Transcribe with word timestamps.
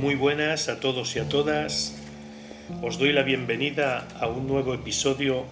Muy 0.00 0.14
buenas 0.14 0.70
a 0.70 0.80
todos 0.80 1.14
y 1.16 1.18
a 1.18 1.28
todas. 1.28 1.94
Os 2.80 2.98
doy 2.98 3.12
la 3.12 3.22
bienvenida 3.22 4.08
a 4.18 4.28
un 4.28 4.46
nuevo 4.46 4.72
episodio 4.72 5.44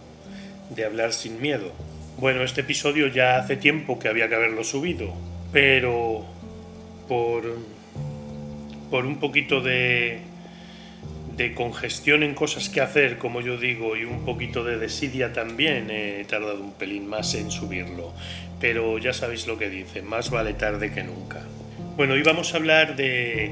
de 0.70 0.86
Hablar 0.86 1.12
sin 1.12 1.42
Miedo. 1.42 1.70
Bueno, 2.16 2.42
este 2.42 2.62
episodio 2.62 3.08
ya 3.08 3.36
hace 3.36 3.58
tiempo 3.58 3.98
que 3.98 4.08
había 4.08 4.26
que 4.30 4.36
haberlo 4.36 4.64
subido, 4.64 5.12
pero 5.52 6.24
por, 7.08 7.58
por 8.90 9.04
un 9.04 9.20
poquito 9.20 9.60
de, 9.60 10.20
de 11.36 11.52
congestión 11.52 12.22
en 12.22 12.32
cosas 12.32 12.70
que 12.70 12.80
hacer, 12.80 13.18
como 13.18 13.42
yo 13.42 13.58
digo, 13.58 13.98
y 13.98 14.04
un 14.04 14.24
poquito 14.24 14.64
de 14.64 14.78
desidia 14.78 15.34
también, 15.34 15.90
he 15.90 16.24
tardado 16.24 16.62
un 16.62 16.72
pelín 16.72 17.06
más 17.06 17.34
en 17.34 17.50
subirlo. 17.50 18.14
Pero 18.62 18.96
ya 18.96 19.12
sabéis 19.12 19.46
lo 19.46 19.58
que 19.58 19.68
dice, 19.68 20.00
más 20.00 20.30
vale 20.30 20.54
tarde 20.54 20.90
que 20.90 21.04
nunca. 21.04 21.42
Bueno, 21.98 22.14
hoy 22.14 22.22
vamos 22.22 22.54
a 22.54 22.56
hablar 22.56 22.96
de, 22.96 23.50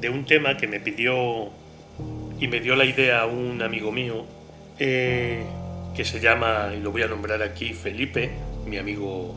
de 0.00 0.10
un 0.10 0.24
tema 0.24 0.56
que 0.56 0.66
me 0.66 0.80
pidió 0.80 1.50
y 2.38 2.48
me 2.48 2.60
dio 2.60 2.76
la 2.76 2.84
idea 2.84 3.26
un 3.26 3.62
amigo 3.62 3.90
mío, 3.92 4.26
eh, 4.78 5.42
que 5.94 6.04
se 6.04 6.20
llama, 6.20 6.72
y 6.76 6.80
lo 6.80 6.92
voy 6.92 7.02
a 7.02 7.08
nombrar 7.08 7.42
aquí, 7.42 7.72
Felipe, 7.72 8.30
mi 8.66 8.76
amigo, 8.76 9.34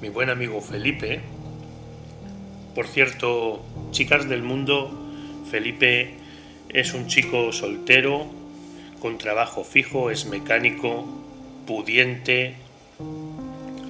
mi 0.00 0.08
buen 0.08 0.30
amigo 0.30 0.60
Felipe. 0.60 1.20
Por 2.74 2.86
cierto, 2.86 3.64
chicas 3.90 4.28
del 4.28 4.42
mundo, 4.42 4.90
Felipe 5.50 6.14
es 6.68 6.94
un 6.94 7.08
chico 7.08 7.52
soltero, 7.52 8.26
con 9.00 9.18
trabajo 9.18 9.64
fijo, 9.64 10.10
es 10.10 10.26
mecánico, 10.26 11.04
pudiente, 11.66 12.54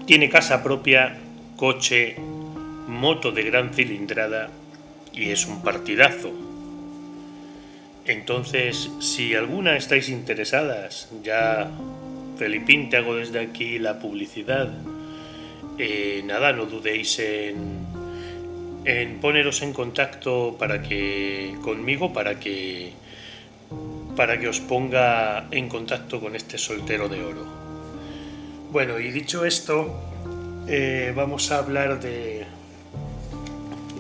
tiene 0.06 0.30
casa 0.30 0.62
propia, 0.62 1.18
coche, 1.56 2.16
moto 2.88 3.30
de 3.30 3.42
gran 3.42 3.74
cilindrada 3.74 4.50
y 5.12 5.30
es 5.30 5.46
un 5.46 5.62
partidazo. 5.62 6.32
Entonces, 8.04 8.90
si 9.00 9.34
alguna 9.34 9.76
estáis 9.76 10.08
interesadas, 10.08 11.08
ya 11.22 11.70
Felipín 12.36 12.90
te 12.90 12.96
hago 12.96 13.14
desde 13.14 13.40
aquí 13.40 13.78
la 13.78 13.98
publicidad. 13.98 14.72
Eh, 15.78 16.22
nada, 16.24 16.52
no 16.52 16.66
dudéis 16.66 17.18
en, 17.20 17.86
en 18.84 19.20
poneros 19.20 19.62
en 19.62 19.72
contacto 19.72 20.56
para 20.58 20.82
que 20.82 21.54
conmigo 21.62 22.12
para 22.12 22.38
que 22.40 22.92
para 24.16 24.38
que 24.38 24.48
os 24.48 24.60
ponga 24.60 25.46
en 25.50 25.68
contacto 25.68 26.20
con 26.20 26.36
este 26.36 26.58
soltero 26.58 27.08
de 27.08 27.22
oro. 27.22 27.46
Bueno, 28.70 28.98
y 28.98 29.10
dicho 29.10 29.44
esto, 29.46 29.94
eh, 30.68 31.12
vamos 31.14 31.50
a 31.50 31.58
hablar 31.58 32.00
de, 32.00 32.46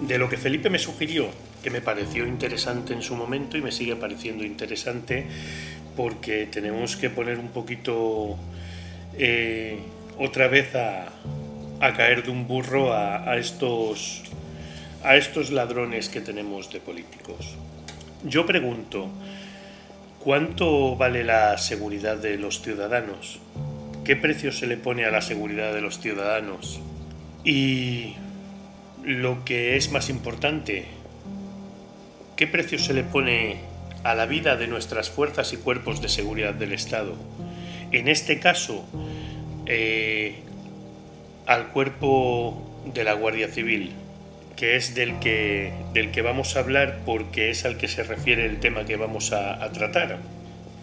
de 0.06 0.18
lo 0.18 0.28
que 0.28 0.36
Felipe 0.36 0.70
me 0.70 0.78
sugirió, 0.78 1.28
que 1.62 1.70
me 1.70 1.80
pareció 1.80 2.26
interesante 2.26 2.92
en 2.92 3.02
su 3.02 3.14
momento 3.14 3.56
y 3.56 3.62
me 3.62 3.72
sigue 3.72 3.96
pareciendo 3.96 4.44
interesante 4.44 5.26
porque 5.96 6.46
tenemos 6.46 6.96
que 6.96 7.10
poner 7.10 7.38
un 7.38 7.48
poquito 7.48 8.36
eh, 9.18 9.78
otra 10.18 10.48
vez 10.48 10.74
a, 10.74 11.12
caer 11.80 12.22
de 12.22 12.30
un 12.30 12.46
burro 12.46 12.92
a, 12.92 13.28
a, 13.28 13.36
estos, 13.36 14.22
a 15.02 15.16
estos 15.16 15.50
ladrones 15.50 16.08
que 16.08 16.20
tenemos 16.20 16.72
de 16.72 16.80
políticos. 16.80 17.56
Yo 18.24 18.46
pregunto, 18.46 19.08
¿cuánto 20.20 20.96
vale 20.96 21.24
la 21.24 21.58
seguridad 21.58 22.16
de 22.16 22.36
los 22.38 22.62
ciudadanos? 22.62 23.40
¿Qué 24.04 24.16
precio 24.16 24.52
se 24.52 24.66
le 24.66 24.76
pone 24.76 25.04
a 25.04 25.10
la 25.10 25.20
seguridad 25.20 25.74
de 25.74 25.80
los 25.80 25.98
ciudadanos? 25.98 26.80
Y 27.44 28.14
lo 29.04 29.44
que 29.44 29.76
es 29.76 29.90
más 29.90 30.08
importante, 30.08 30.86
¿qué 32.36 32.46
precio 32.46 32.78
se 32.78 32.94
le 32.94 33.02
pone 33.02 33.58
a 34.04 34.14
la 34.14 34.26
vida 34.26 34.56
de 34.56 34.66
nuestras 34.66 35.10
fuerzas 35.10 35.52
y 35.52 35.56
cuerpos 35.56 36.00
de 36.00 36.08
seguridad 36.08 36.54
del 36.54 36.72
Estado? 36.72 37.16
En 37.90 38.08
este 38.08 38.40
caso, 38.40 38.84
eh, 39.66 40.36
al 41.46 41.68
cuerpo 41.68 42.82
de 42.92 43.04
la 43.04 43.14
Guardia 43.14 43.48
Civil, 43.48 43.92
que 44.56 44.76
es 44.76 44.94
del 44.94 45.18
que, 45.18 45.72
del 45.92 46.10
que 46.10 46.22
vamos 46.22 46.56
a 46.56 46.60
hablar 46.60 47.00
porque 47.04 47.50
es 47.50 47.64
al 47.64 47.76
que 47.76 47.88
se 47.88 48.02
refiere 48.02 48.46
el 48.46 48.60
tema 48.60 48.84
que 48.84 48.96
vamos 48.96 49.32
a, 49.32 49.70
tratar. 49.72 50.18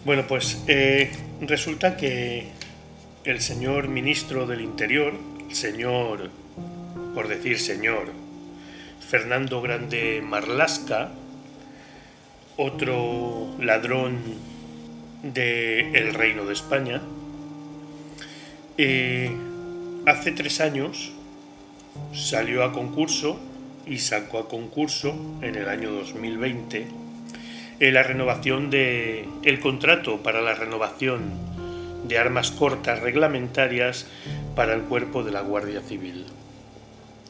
Bueno, 0.05 0.25
pues 0.27 0.63
eh, 0.67 1.11
resulta 1.41 1.95
que 1.97 2.47
el 3.23 3.41
señor 3.41 3.87
ministro 3.87 4.45
del 4.47 4.61
Interior, 4.61 5.13
el 5.49 5.55
señor 5.55 6.29
por 7.13 7.27
decir 7.27 7.59
señor, 7.59 8.11
Fernando 8.99 9.61
Grande 9.61 10.21
Marlasca, 10.23 11.11
otro 12.57 13.55
ladrón 13.59 14.17
del 15.23 16.13
Reino 16.13 16.45
de 16.45 16.53
España, 16.53 17.01
hace 20.05 20.31
tres 20.31 20.61
años 20.61 21.11
salió 22.13 22.63
a 22.63 22.71
concurso 22.71 23.39
y 23.85 23.97
sacó 23.99 24.39
a 24.39 24.47
concurso 24.47 25.15
en 25.41 25.55
el 25.55 25.67
año 25.67 25.91
2020 25.91 26.87
eh, 27.79 27.91
la 27.91 28.03
renovación 28.03 28.69
de 28.69 29.27
el 29.43 29.59
contrato 29.59 30.21
para 30.21 30.41
la 30.41 30.53
renovación 30.53 31.31
de 32.07 32.17
armas 32.17 32.51
cortas 32.51 32.99
reglamentarias 32.99 34.07
para 34.55 34.73
el 34.73 34.81
cuerpo 34.81 35.23
de 35.23 35.31
la 35.31 35.41
Guardia 35.41 35.81
Civil. 35.81 36.25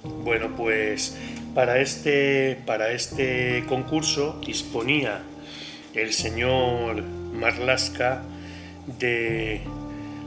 Bueno, 0.04 0.56
pues 0.56 1.18
para 1.54 1.80
este, 1.80 2.58
para 2.66 2.92
este 2.92 3.64
concurso 3.68 4.40
disponía 4.46 5.22
el 5.94 6.14
señor 6.14 7.04
Marlasca 7.04 8.24
de 9.00 9.62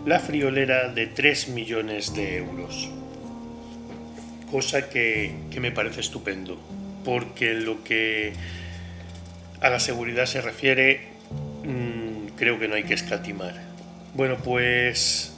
la 0.05 0.19
friolera 0.19 0.89
de 0.89 1.07
3 1.07 1.49
millones 1.49 2.15
de 2.15 2.39
euros. 2.39 2.91
Cosa 4.51 4.91
que, 4.91 5.35
que 5.51 5.61
me 5.61 5.73
parece 5.73 6.01
estupendo, 6.01 6.59
porque 7.05 7.55
lo 7.55 7.83
que 7.83 8.35
a 9.63 9.71
la 9.71 9.81
seguridad 9.81 10.27
se 10.27 10.43
refiere, 10.43 11.09
mmm, 11.65 12.37
creo 12.37 12.59
que 12.59 12.69
no 12.69 12.75
hay 12.75 12.83
que 12.83 12.95
escatimar. 12.95 13.55
Bueno, 14.15 14.37
pues 14.37 15.33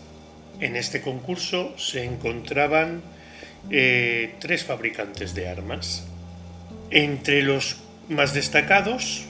en 0.59 0.75
este 0.75 1.01
concurso 1.03 1.79
se 1.79 2.05
encontraban 2.05 3.03
eh, 3.71 4.35
tres 4.41 4.65
fabricantes 4.65 5.35
de 5.35 5.49
armas. 5.49 6.07
Entre 6.91 7.43
los 7.43 7.77
más 8.09 8.35
destacados 8.35 9.25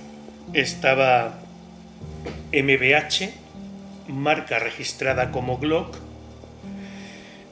estaba 0.53 1.39
MBH, 2.53 3.31
marca 4.09 4.59
registrada 4.59 5.31
como 5.31 5.59
Glock. 5.59 5.97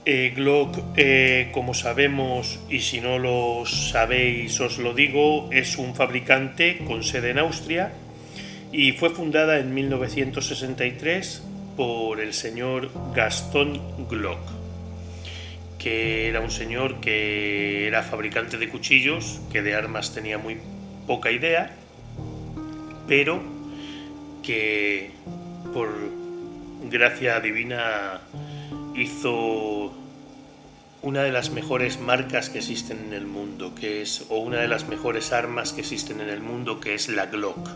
Eh, 0.05 0.33
Glock, 0.35 0.79
eh, 0.97 1.51
como 1.53 1.75
sabemos, 1.75 2.59
y 2.69 2.81
si 2.81 3.01
no 3.01 3.19
lo 3.19 3.65
sabéis 3.67 4.61
os 4.61 4.79
lo 4.79 4.95
digo, 4.95 5.49
es 5.53 5.79
un 5.79 5.95
fabricante 5.95 6.79
con 6.85 7.05
sede 7.05 7.31
en 7.31 7.39
Austria 7.39 7.93
y 8.73 8.93
fue 8.93 9.11
fundada 9.11 9.61
en 9.61 9.73
1963 9.73 11.43
por 11.77 12.21
el 12.21 12.35
señor 12.35 12.91
Gastón 13.15 13.81
Glock 14.09 14.62
que 15.83 16.29
era 16.29 16.41
un 16.41 16.51
señor 16.51 17.01
que 17.01 17.89
era 17.89 18.03
fabricante 18.03 18.57
de 18.57 18.69
cuchillos, 18.69 19.41
que 19.51 19.63
de 19.63 19.75
armas 19.75 20.15
tenía 20.15 20.39
muy 20.39 20.59
poca 21.09 21.33
idea, 21.33 21.75
pero 23.09 23.43
que 24.45 25.11
por 25.75 25.89
gracia 26.89 27.41
divina 27.41 28.21
hizo 28.95 29.93
una 31.03 31.25
de 31.25 31.33
las 31.33 31.51
mejores 31.51 31.99
marcas 31.99 32.49
que 32.49 32.59
existen 32.59 33.07
en 33.07 33.13
el 33.13 33.27
mundo, 33.27 33.75
que 33.75 34.03
es 34.03 34.27
o 34.29 34.39
una 34.39 34.61
de 34.61 34.69
las 34.69 34.87
mejores 34.87 35.33
armas 35.33 35.73
que 35.73 35.81
existen 35.81 36.21
en 36.21 36.29
el 36.29 36.41
mundo, 36.41 36.79
que 36.79 36.95
es 36.95 37.09
la 37.09 37.27
Glock. 37.27 37.69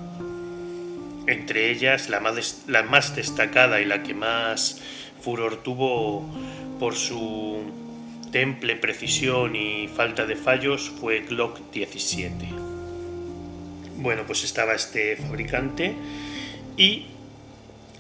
Entre 1.26 1.73
ellas, 1.73 2.09
la 2.09 2.20
más, 2.20 2.64
la 2.69 2.85
más 2.85 3.17
destacada 3.17 3.81
y 3.81 3.85
la 3.85 4.05
que 4.05 4.14
más 4.14 4.81
furor 5.20 5.56
tuvo 5.64 6.25
por 6.79 6.94
su 6.94 7.86
temple, 8.37 8.77
precisión 8.77 9.56
y 9.56 9.88
falta 9.88 10.27
de 10.27 10.37
fallos 10.37 10.91
fue 11.00 11.21
Glock 11.21 11.59
17. 11.73 12.44
Bueno, 13.97 14.25
pues 14.27 14.44
estaba 14.44 14.75
este 14.75 15.17
fabricante 15.17 15.94
y 16.77 17.06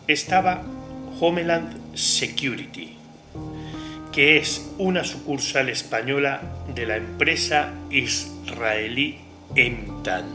estaba 0.06 0.62
Homeland 1.18 1.96
Security, 1.96 2.98
que 4.12 4.36
es 4.36 4.74
una 4.76 5.04
sucursal 5.04 5.70
española 5.70 6.42
de 6.74 6.84
la 6.84 6.96
empresa 6.96 7.72
israelí 7.88 9.16
Emtan. 9.54 10.26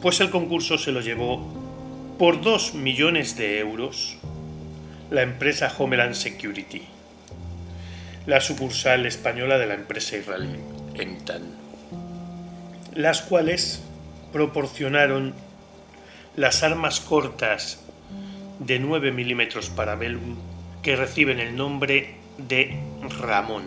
Pues 0.00 0.20
el 0.20 0.30
concurso 0.30 0.78
se 0.78 0.92
lo 0.92 1.00
llevó 1.00 2.16
por 2.16 2.40
2 2.40 2.74
millones 2.74 3.36
de 3.36 3.58
euros 3.58 4.18
la 5.10 5.22
empresa 5.22 5.74
Homeland 5.76 6.14
Security 6.14 6.93
la 8.26 8.40
sucursal 8.40 9.06
española 9.06 9.58
de 9.58 9.66
la 9.66 9.74
empresa 9.74 10.16
israelí, 10.16 10.58
Emtan. 10.94 11.42
las 12.94 13.22
cuales 13.22 13.82
proporcionaron 14.32 15.34
las 16.36 16.62
armas 16.62 17.00
cortas 17.00 17.80
de 18.58 18.78
9 18.78 19.12
milímetros 19.12 19.68
Parabellum 19.68 20.36
que 20.82 20.96
reciben 20.96 21.40
el 21.40 21.56
nombre 21.56 22.14
de 22.38 22.78
Ramón. 23.20 23.64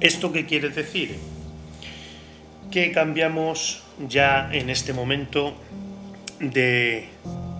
¿Esto 0.00 0.32
qué 0.32 0.46
quiere 0.46 0.68
decir? 0.70 1.16
Que 2.70 2.92
cambiamos 2.92 3.82
ya 4.08 4.50
en 4.52 4.70
este 4.70 4.92
momento 4.92 5.54
de 6.40 7.08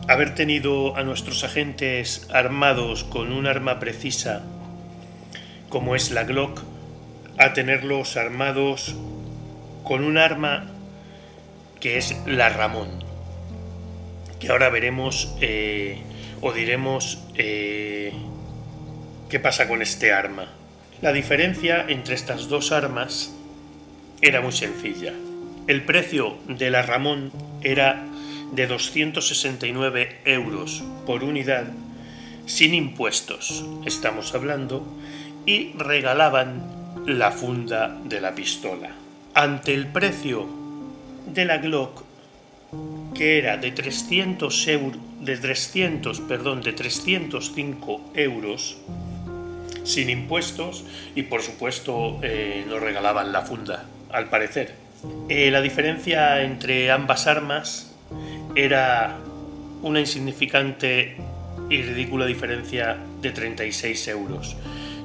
haber 0.08 0.34
tenido 0.34 0.96
a 0.96 1.02
nuestros 1.02 1.44
agentes 1.44 2.28
armados 2.32 3.04
con 3.04 3.32
un 3.32 3.46
arma 3.46 3.78
precisa 3.78 4.42
como 5.76 5.94
es 5.94 6.10
la 6.10 6.24
Glock 6.24 6.62
a 7.36 7.52
tenerlos 7.52 8.16
armados 8.16 8.96
con 9.84 10.04
un 10.04 10.16
arma 10.16 10.70
que 11.80 11.98
es 11.98 12.16
la 12.24 12.48
Ramón 12.48 13.04
que 14.40 14.48
ahora 14.48 14.70
veremos 14.70 15.36
eh, 15.42 15.98
o 16.40 16.54
diremos 16.54 17.18
eh, 17.34 18.10
qué 19.28 19.38
pasa 19.38 19.68
con 19.68 19.82
este 19.82 20.14
arma. 20.14 20.50
La 21.02 21.12
diferencia 21.12 21.84
entre 21.86 22.14
estas 22.14 22.48
dos 22.48 22.72
armas 22.72 23.34
era 24.22 24.40
muy 24.40 24.52
sencilla. 24.52 25.12
El 25.66 25.84
precio 25.84 26.38
de 26.48 26.70
la 26.70 26.80
Ramón 26.80 27.32
era 27.60 28.02
de 28.52 28.66
269 28.66 30.22
euros 30.24 30.82
por 31.04 31.22
unidad 31.22 31.66
sin 32.46 32.74
impuestos, 32.74 33.64
estamos 33.84 34.32
hablando, 34.34 34.86
y 35.46 35.72
regalaban 35.78 36.76
la 37.06 37.30
funda 37.30 37.96
de 38.04 38.20
la 38.20 38.34
pistola. 38.34 38.90
Ante 39.34 39.72
el 39.72 39.86
precio 39.86 40.46
de 41.32 41.44
la 41.44 41.58
Glock, 41.58 42.02
que 43.14 43.38
era 43.38 43.56
de 43.56 43.70
300 43.70 44.68
euros, 44.68 45.00
de 45.20 45.36
300, 45.36 46.20
perdón, 46.20 46.60
de 46.62 46.72
305 46.72 48.12
euros, 48.14 48.76
sin 49.84 50.10
impuestos, 50.10 50.84
y 51.14 51.22
por 51.22 51.42
supuesto 51.42 52.18
eh, 52.22 52.64
nos 52.68 52.80
regalaban 52.80 53.32
la 53.32 53.42
funda, 53.42 53.84
al 54.10 54.28
parecer. 54.28 54.74
Eh, 55.28 55.50
la 55.50 55.60
diferencia 55.60 56.42
entre 56.42 56.90
ambas 56.90 57.26
armas 57.26 57.94
era 58.54 59.18
una 59.82 60.00
insignificante 60.00 61.16
y 61.70 61.82
ridícula 61.82 62.26
diferencia 62.26 62.96
de 63.20 63.30
36 63.30 64.08
euros. 64.08 64.56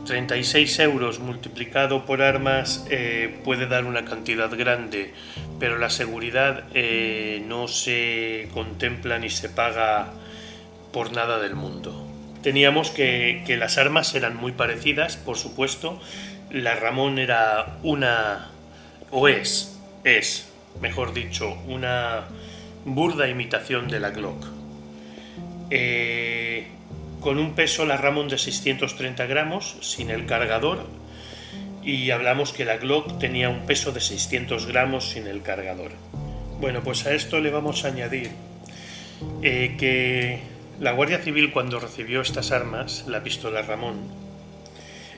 36 0.05 0.79
euros 0.79 1.19
multiplicado 1.19 2.05
por 2.05 2.21
armas 2.21 2.85
eh, 2.89 3.39
puede 3.43 3.67
dar 3.67 3.85
una 3.85 4.05
cantidad 4.05 4.49
grande, 4.55 5.13
pero 5.59 5.77
la 5.77 5.89
seguridad 5.89 6.63
eh, 6.73 7.43
no 7.47 7.67
se 7.67 8.49
contempla 8.53 9.19
ni 9.19 9.29
se 9.29 9.49
paga 9.49 10.13
por 10.91 11.13
nada 11.13 11.39
del 11.39 11.55
mundo. 11.55 12.07
Teníamos 12.41 12.89
que, 12.89 13.43
que 13.45 13.57
las 13.57 13.77
armas 13.77 14.15
eran 14.15 14.35
muy 14.35 14.51
parecidas, 14.51 15.17
por 15.17 15.37
supuesto. 15.37 16.01
La 16.49 16.75
Ramón 16.75 17.19
era 17.19 17.77
una, 17.83 18.49
o 19.11 19.27
es, 19.27 19.79
es, 20.03 20.51
mejor 20.81 21.13
dicho, 21.13 21.53
una 21.67 22.25
burda 22.85 23.27
imitación 23.27 23.87
de 23.87 23.99
la 23.99 24.09
Glock. 24.09 24.45
Eh, 25.69 26.67
con 27.21 27.37
un 27.37 27.53
peso 27.53 27.85
la 27.85 27.97
Ramon 27.97 28.27
de 28.27 28.37
630 28.37 29.25
gramos, 29.27 29.77
sin 29.81 30.09
el 30.09 30.25
cargador, 30.25 30.87
y 31.83 32.09
hablamos 32.09 32.51
que 32.51 32.65
la 32.65 32.77
Glock 32.77 33.19
tenía 33.19 33.49
un 33.49 33.65
peso 33.65 33.91
de 33.91 34.01
600 34.01 34.65
gramos 34.65 35.11
sin 35.11 35.27
el 35.27 35.43
cargador. 35.43 35.91
Bueno, 36.59 36.81
pues 36.83 37.05
a 37.05 37.13
esto 37.13 37.39
le 37.39 37.51
vamos 37.51 37.85
a 37.85 37.89
añadir 37.89 38.31
eh, 39.43 39.75
que 39.77 40.39
la 40.79 40.91
Guardia 40.93 41.19
Civil 41.19 41.51
cuando 41.51 41.79
recibió 41.79 42.21
estas 42.21 42.51
armas, 42.51 43.05
la 43.07 43.23
pistola 43.23 43.61
Ramón, 43.61 44.01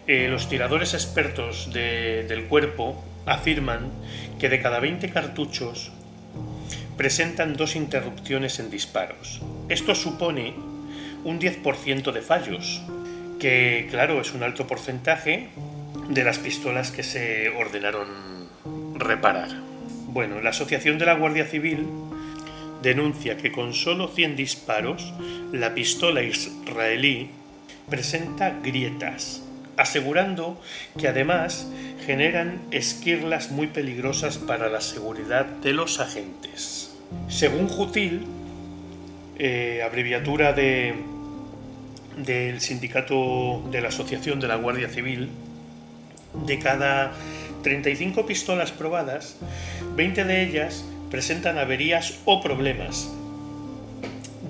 eh, 0.05 0.27
los 0.29 0.49
tiradores 0.49 0.93
expertos 0.93 1.71
del 1.71 2.45
cuerpo 2.45 3.01
afirman 3.25 3.91
que 4.39 4.49
de 4.49 4.61
cada 4.61 4.81
20 4.81 5.09
cartuchos 5.09 5.93
presentan 6.97 7.53
dos 7.55 7.77
interrupciones 7.77 8.59
en 8.59 8.69
disparos. 8.69 9.41
Esto 9.69 9.95
supone 9.95 10.72
un 11.23 11.39
10% 11.39 12.11
de 12.11 12.21
fallos, 12.21 12.81
que 13.39 13.87
claro 13.89 14.21
es 14.21 14.33
un 14.33 14.43
alto 14.43 14.67
porcentaje 14.67 15.49
de 16.09 16.23
las 16.23 16.39
pistolas 16.39 16.91
que 16.91 17.03
se 17.03 17.49
ordenaron 17.49 18.07
reparar. 18.95 19.49
Bueno, 20.07 20.41
la 20.41 20.51
Asociación 20.51 20.97
de 20.97 21.05
la 21.05 21.15
Guardia 21.15 21.45
Civil 21.45 21.85
denuncia 22.81 23.37
que 23.37 23.51
con 23.51 23.73
solo 23.73 24.09
100 24.09 24.35
disparos 24.35 25.13
la 25.51 25.73
pistola 25.73 26.21
israelí 26.21 27.29
presenta 27.89 28.51
grietas, 28.61 29.41
asegurando 29.77 30.61
que 30.99 31.07
además 31.07 31.67
generan 32.05 32.61
esquirlas 32.71 33.51
muy 33.51 33.67
peligrosas 33.67 34.37
para 34.37 34.69
la 34.69 34.81
seguridad 34.81 35.45
de 35.45 35.73
los 35.73 35.99
agentes. 35.99 36.95
Según 37.29 37.67
Jutil, 37.67 38.25
eh, 39.39 39.81
abreviatura 39.83 40.53
de, 40.53 40.93
del 42.17 42.61
sindicato 42.61 43.63
de 43.71 43.81
la 43.81 43.89
Asociación 43.89 44.39
de 44.39 44.47
la 44.47 44.55
Guardia 44.55 44.89
Civil, 44.89 45.29
de 46.45 46.59
cada 46.59 47.13
35 47.63 48.25
pistolas 48.25 48.71
probadas, 48.71 49.37
20 49.95 50.23
de 50.25 50.43
ellas 50.43 50.85
presentan 51.09 51.57
averías 51.57 52.19
o 52.25 52.41
problemas. 52.41 53.09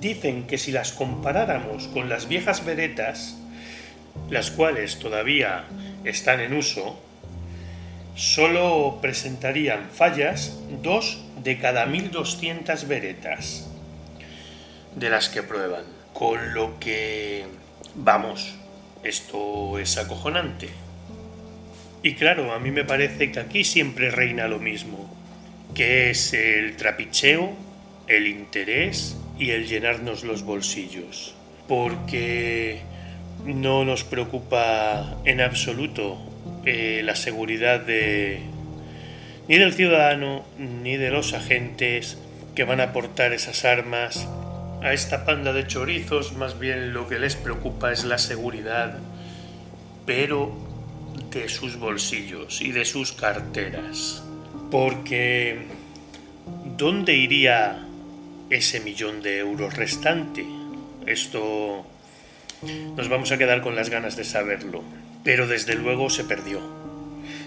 Dicen 0.00 0.46
que 0.46 0.58
si 0.58 0.72
las 0.72 0.92
comparáramos 0.92 1.88
con 1.88 2.08
las 2.08 2.28
viejas 2.28 2.64
veretas, 2.64 3.38
las 4.30 4.50
cuales 4.50 4.98
todavía 4.98 5.64
están 6.04 6.40
en 6.40 6.54
uso, 6.54 6.98
solo 8.14 8.98
presentarían 9.00 9.90
fallas 9.90 10.58
dos 10.82 11.24
de 11.42 11.58
cada 11.58 11.86
1200 11.86 12.86
veretas 12.88 13.68
de 14.94 15.10
las 15.10 15.28
que 15.28 15.42
prueban. 15.42 16.03
Con 16.14 16.54
lo 16.54 16.78
que, 16.78 17.44
vamos, 17.94 18.54
esto 19.02 19.78
es 19.78 19.98
acojonante. 19.98 20.68
Y 22.02 22.14
claro, 22.14 22.52
a 22.52 22.58
mí 22.58 22.70
me 22.70 22.84
parece 22.84 23.30
que 23.32 23.40
aquí 23.40 23.64
siempre 23.64 24.10
reina 24.10 24.48
lo 24.48 24.58
mismo, 24.58 25.14
que 25.74 26.10
es 26.10 26.32
el 26.32 26.76
trapicheo, 26.76 27.52
el 28.06 28.26
interés 28.26 29.16
y 29.38 29.50
el 29.50 29.66
llenarnos 29.66 30.24
los 30.24 30.42
bolsillos. 30.42 31.34
Porque 31.68 32.80
no 33.44 33.84
nos 33.84 34.04
preocupa 34.04 35.18
en 35.24 35.40
absoluto 35.40 36.18
eh, 36.64 37.02
la 37.04 37.16
seguridad 37.16 37.80
de 37.80 38.40
ni 39.48 39.58
del 39.58 39.74
ciudadano 39.74 40.44
ni 40.58 40.96
de 40.96 41.10
los 41.10 41.34
agentes 41.34 42.18
que 42.54 42.64
van 42.64 42.80
a 42.80 42.92
portar 42.92 43.32
esas 43.32 43.64
armas 43.64 44.26
a 44.84 44.92
esta 44.92 45.24
panda 45.24 45.52
de 45.52 45.66
chorizos 45.66 46.34
más 46.34 46.58
bien 46.58 46.92
lo 46.92 47.08
que 47.08 47.18
les 47.18 47.34
preocupa 47.34 47.90
es 47.90 48.04
la 48.04 48.18
seguridad 48.18 48.98
pero 50.06 50.52
de 51.32 51.48
sus 51.48 51.78
bolsillos 51.78 52.60
y 52.60 52.70
de 52.70 52.84
sus 52.84 53.12
carteras 53.12 54.22
porque 54.70 55.66
¿dónde 56.76 57.14
iría 57.14 57.84
ese 58.50 58.80
millón 58.80 59.22
de 59.22 59.38
euros 59.38 59.74
restante? 59.74 60.44
Esto 61.06 61.86
nos 62.96 63.08
vamos 63.08 63.32
a 63.32 63.38
quedar 63.38 63.62
con 63.62 63.76
las 63.76 63.90
ganas 63.90 64.16
de 64.16 64.24
saberlo. 64.24 64.82
Pero 65.22 65.46
desde 65.46 65.74
luego 65.74 66.10
se 66.10 66.24
perdió. 66.24 66.83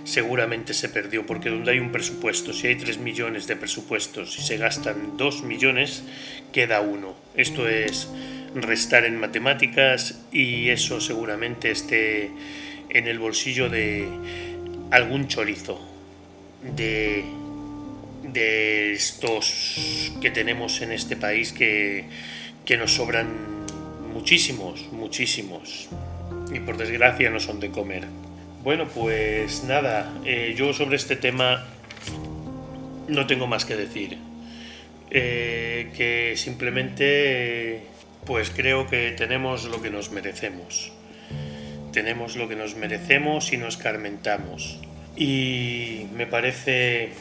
Seguramente 0.07 0.73
se 0.73 0.87
perdió 0.87 1.25
porque 1.25 1.49
donde 1.49 1.71
hay 1.71 1.79
un 1.79 1.91
presupuesto, 1.91 2.53
si 2.53 2.67
hay 2.67 2.77
3 2.77 2.99
millones 2.99 3.45
de 3.45 3.57
presupuestos 3.57 4.39
y 4.39 4.41
se 4.41 4.55
gastan 4.55 5.17
2 5.17 5.43
millones, 5.43 6.05
queda 6.53 6.79
uno. 6.79 7.13
Esto 7.35 7.67
es 7.67 8.07
restar 8.55 9.03
en 9.03 9.19
matemáticas 9.19 10.21
y 10.31 10.69
eso 10.69 11.01
seguramente 11.01 11.71
esté 11.71 12.31
en 12.87 13.07
el 13.09 13.19
bolsillo 13.19 13.67
de 13.67 14.07
algún 14.91 15.27
chorizo 15.27 15.77
de, 16.77 17.25
de 18.31 18.93
estos 18.93 20.13
que 20.21 20.31
tenemos 20.31 20.79
en 20.79 20.93
este 20.93 21.17
país 21.17 21.51
que, 21.51 22.05
que 22.63 22.77
nos 22.77 22.93
sobran 22.93 23.27
muchísimos, 24.13 24.87
muchísimos. 24.93 25.89
Y 26.53 26.61
por 26.61 26.77
desgracia 26.77 27.29
no 27.29 27.41
son 27.41 27.59
de 27.59 27.71
comer. 27.71 28.05
Bueno, 28.67 28.85
pues 28.89 29.63
nada, 29.63 30.11
eh, 30.25 30.53
yo 30.57 30.73
sobre 30.73 30.97
este 30.97 31.15
tema 31.15 31.63
no 33.07 33.25
tengo 33.25 33.47
más 33.47 33.63
que 33.63 33.77
decir. 33.77 34.17
Eh, 35.09 35.89
que 35.95 36.33
simplemente 36.35 37.83
pues 38.25 38.49
creo 38.49 38.85
que 38.87 39.11
tenemos 39.11 39.63
lo 39.69 39.81
que 39.81 39.89
nos 39.89 40.11
merecemos. 40.11 40.91
Tenemos 41.93 42.35
lo 42.35 42.49
que 42.49 42.57
nos 42.57 42.75
merecemos 42.75 43.53
y 43.53 43.57
nos 43.57 43.77
carmentamos. 43.77 44.81
Y 45.15 46.07
me 46.13 46.27
parece 46.27 47.11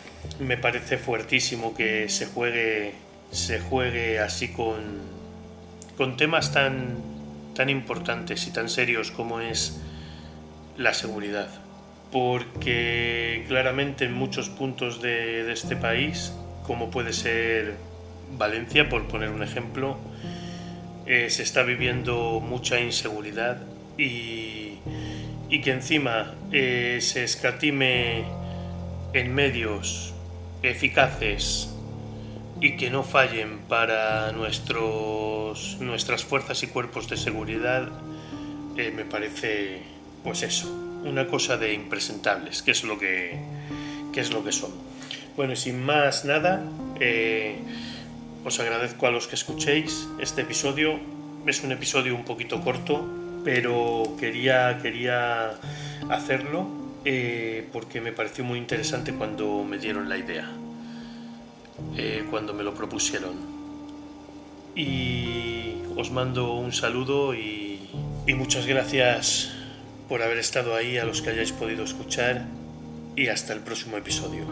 me 0.41 0.57
parece 0.57 0.99
fuertísimo 0.99 1.77
que 1.77 2.09
se 2.09 2.27
juegue, 2.27 2.95
se 3.31 3.61
juegue 3.61 4.19
así 4.19 4.49
con, 4.49 4.83
con 5.97 6.17
temas 6.17 6.53
tan, 6.53 6.97
tan 7.55 7.71
importantes 7.71 8.49
y 8.49 8.51
tan 8.51 8.69
serios 8.69 9.13
como 9.13 9.41
es 9.41 9.81
la 10.77 10.95
seguridad. 10.95 11.49
Porque 12.13 13.45
claramente 13.49 14.05
en 14.05 14.15
muchos 14.15 14.49
puntos 14.49 15.03
de, 15.03 15.51
este 15.53 15.77
país, 15.77 16.33
como 16.67 16.91
puede 16.91 17.13
ser 17.13 17.75
Valencia, 18.39 18.89
por 18.89 19.07
poner 19.09 19.31
un 19.31 19.43
ejemplo, 19.43 19.99
eh, 21.07 21.31
se 21.31 21.43
está 21.43 21.63
viviendo 21.63 22.41
mucha 22.41 22.81
inseguridad 22.81 23.59
y, 23.99 24.79
y 25.49 25.61
que 25.63 25.73
encima 25.73 26.35
eh, 26.53 26.99
se 27.01 27.25
escatime 27.25 28.25
en 29.13 29.35
medios 29.35 30.15
eficaces 30.63 31.73
y 32.61 32.77
que 32.77 32.91
no 32.91 33.03
fallen 33.03 33.59
para 33.69 34.33
nuestros, 34.33 35.77
nuestras 35.81 36.25
fuerzas 36.25 36.63
y 36.63 36.69
cuerpos 36.69 37.09
de 37.09 37.17
seguridad, 37.17 37.89
eh, 38.77 38.91
me 38.95 39.05
parece, 39.05 39.83
pues 40.27 40.43
eso, 40.43 40.69
una 41.05 41.29
cosa 41.29 41.57
de 41.57 41.73
impresentables, 41.73 42.61
que 42.61 42.73
es 42.73 42.83
lo 42.83 42.99
que, 42.99 43.39
es 44.13 44.33
lo 44.33 44.43
que 44.43 44.51
son. 44.51 44.73
Bueno, 45.37 45.53
y 45.53 45.57
sin 45.57 45.81
más 45.81 46.25
nada, 46.25 46.65
os 48.45 48.59
agradezco 48.59 49.07
a 49.07 49.13
los 49.13 49.29
que 49.29 49.37
escuchéis 49.37 50.09
este 50.19 50.43
episodio. 50.43 50.99
Es 51.47 51.63
un 51.63 51.71
episodio 51.71 52.17
un 52.17 52.25
poquito 52.25 52.61
corto, 52.61 53.07
pero 53.45 54.17
quería, 54.19 54.81
quería 54.83 55.53
hacerlo 56.11 56.67
eh, 57.05 57.69
porque 57.73 58.01
me 58.01 58.11
pareció 58.11 58.43
muy 58.43 58.59
interesante 58.59 59.15
cuando 59.15 59.63
me 59.63 59.79
dieron 59.79 60.09
la 60.09 60.19
idea, 60.19 60.51
eh, 61.97 62.25
cuando 62.29 62.53
me 62.53 62.65
lo 62.65 62.75
propusieron. 62.75 63.37
Y 64.75 65.77
os 65.97 66.11
mando 66.11 66.55
un 66.55 66.73
saludo 66.73 67.33
y 67.33 67.79
muchas 68.27 68.67
gracias 68.67 69.56
por 70.09 70.23
haber 70.23 70.39
estado 70.39 70.75
ahí, 70.75 70.99
a 70.99 71.05
los 71.05 71.23
que 71.23 71.31
hayáis 71.31 71.53
podido 71.53 71.85
escuchar 71.85 72.47
y 73.17 73.29
hasta 73.29 73.53
el 73.53 73.61
próximo 73.61 73.97
episodio. 73.97 74.45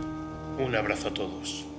Un 0.59 0.75
abrazo 0.75 1.09
a 1.09 1.15
todos. 1.15 1.74